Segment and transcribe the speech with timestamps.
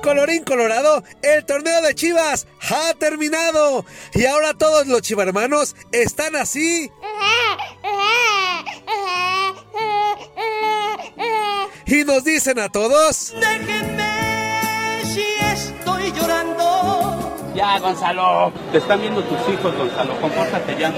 [0.00, 3.84] Colorín colorado, el torneo de Chivas ha terminado.
[4.14, 6.90] Y ahora todos los chivarmanos están así.
[11.86, 13.34] Y nos dicen a todos...
[13.34, 13.89] Déjenme
[17.60, 18.52] Ya, Gonzalo.
[18.72, 20.18] Te están viendo tus hijos, Gonzalo.
[20.18, 20.88] Compórtate ya.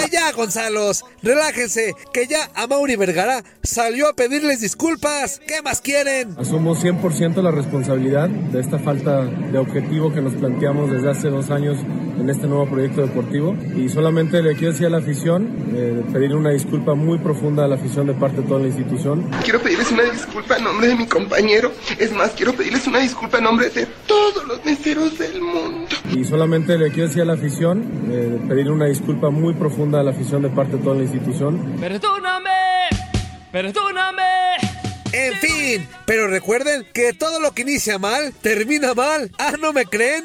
[0.00, 5.40] Allá, Gonzalos, relájense, que ya a Mauri Vergara salió a pedirles disculpas.
[5.48, 6.36] ¿Qué más quieren?
[6.38, 11.50] Asumo 100% la responsabilidad de esta falta de objetivo que nos planteamos desde hace dos
[11.50, 13.56] años en este nuevo proyecto deportivo.
[13.74, 17.68] Y solamente le quiero decir a la afición, eh, pedir una disculpa muy profunda a
[17.68, 19.28] la afición de parte de toda la institución.
[19.42, 21.72] Quiero pedirles una disculpa en nombre de mi compañero.
[21.98, 25.85] Es más, quiero pedirles una disculpa en nombre de todos los meseros del mundo.
[26.12, 30.02] Y solamente le quiero decir a la afición, eh, pedir una disculpa muy profunda a
[30.02, 31.76] la afición de parte de toda la institución.
[31.80, 32.50] Perdóname,
[33.52, 34.22] perdóname.
[35.12, 39.30] En fin, pero recuerden que todo lo que inicia mal, termina mal.
[39.38, 40.24] Ah, ¿no me creen?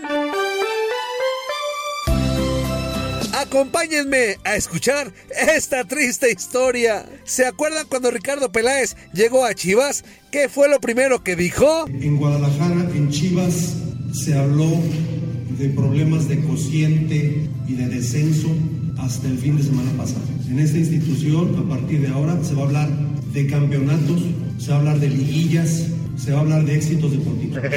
[3.33, 7.05] Acompáñenme a escuchar esta triste historia.
[7.23, 10.03] ¿Se acuerdan cuando Ricardo Peláez llegó a Chivas?
[10.31, 11.87] ¿Qué fue lo primero que dijo?
[11.87, 13.75] En Guadalajara, en Chivas,
[14.13, 14.67] se habló
[15.61, 18.47] de problemas de cociente y de descenso
[18.97, 20.21] hasta el fin de semana pasado.
[20.49, 22.89] En esta institución, a partir de ahora, se va a hablar
[23.31, 24.23] de campeonatos,
[24.57, 25.85] se va a hablar de liguillas,
[26.17, 27.59] se va a hablar de éxitos deportivos.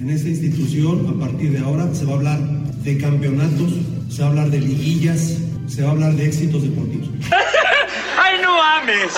[0.00, 2.40] En esta institución, a partir de ahora, se va a hablar
[2.82, 3.74] de campeonatos,
[4.08, 5.36] se va a hablar de liguillas,
[5.66, 7.10] se va a hablar de éxitos deportivos.
[8.18, 9.12] ¡Ay, no ames!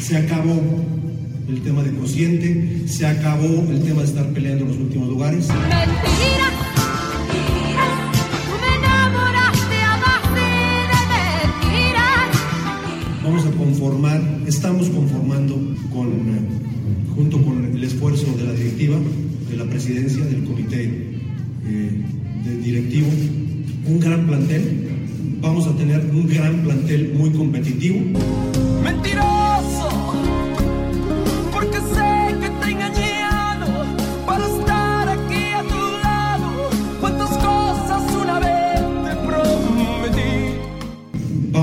[0.00, 0.60] Se acabó
[1.48, 5.48] el tema de cociente, se acabó el tema de estar peleando en los últimos lugares.
[5.48, 6.82] Mentira, de.
[13.24, 15.54] Vamos a conformar, estamos conformando
[15.92, 16.40] con, eh,
[17.14, 18.96] junto con el esfuerzo de la directiva,
[19.48, 20.84] de la presidencia, del comité
[21.64, 21.90] eh,
[22.44, 23.08] del directivo,
[23.86, 24.88] un gran plantel.
[25.40, 28.00] Vamos a tener un gran plantel muy competitivo.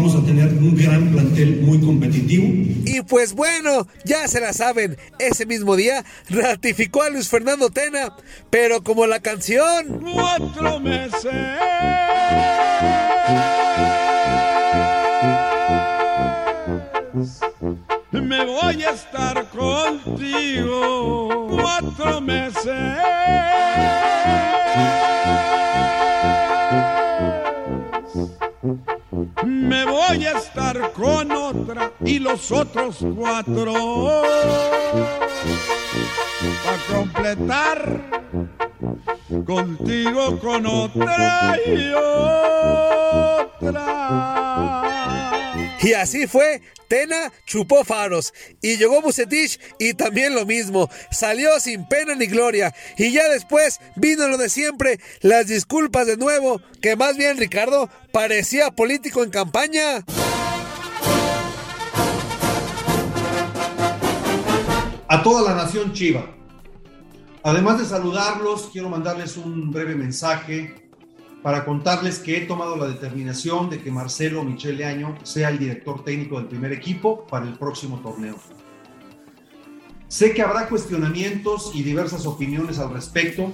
[0.09, 2.45] Vamos a tener un gran plantel muy competitivo.
[2.83, 8.15] Y pues bueno, ya se la saben, ese mismo día ratificó a Luis Fernando Tena,
[8.49, 9.99] pero como la canción...
[10.11, 11.31] Cuatro meses.
[18.11, 22.65] Me voy a estar contigo cuatro meses.
[29.45, 33.73] Me voy a estar con otra y los otros cuatro.
[36.63, 38.01] Para completar
[39.45, 41.91] contigo con otra y
[43.61, 43.89] otra.
[45.81, 51.87] Y así fue, Tena chupó faros y llegó Bucetich y también lo mismo, salió sin
[51.87, 56.95] pena ni gloria y ya después vino lo de siempre, las disculpas de nuevo, que
[56.95, 60.03] más bien Ricardo parecía político en campaña.
[65.09, 66.23] a toda la nación Chiva.
[67.43, 70.88] Además de saludarlos, quiero mandarles un breve mensaje
[71.41, 76.03] para contarles que he tomado la determinación de que Marcelo Michele Año sea el director
[76.03, 78.35] técnico del primer equipo para el próximo torneo.
[80.07, 83.51] Sé que habrá cuestionamientos y diversas opiniones al respecto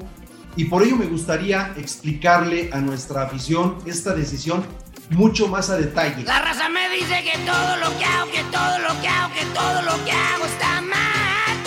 [0.55, 4.65] y por ello me gustaría explicarle a nuestra afición esta decisión
[5.09, 6.23] mucho más a detalle.
[6.23, 9.45] La raza me dice que todo lo que hago, que todo lo que hago, que
[9.53, 11.57] todo lo que hago está mal.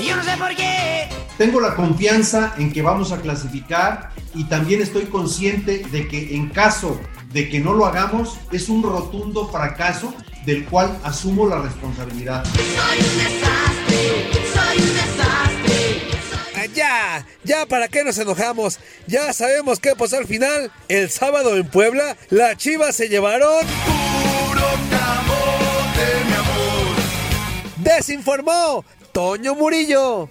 [0.00, 1.25] Y yo no sé por qué.
[1.38, 6.48] Tengo la confianza en que vamos a clasificar y también estoy consciente de que en
[6.48, 6.98] caso
[7.32, 10.14] de que no lo hagamos es un rotundo fracaso
[10.46, 12.42] del cual asumo la responsabilidad.
[12.44, 16.02] Soy un desastre, soy un desastre.
[16.54, 18.78] Ah, Ya, ya, ¿para qué nos enojamos?
[19.06, 20.72] Ya sabemos qué pasó al final.
[20.88, 23.66] El sábado en Puebla, las chivas se llevaron...
[23.66, 26.96] Puro camote, mi amor.
[27.84, 30.30] Les informó Toño Murillo.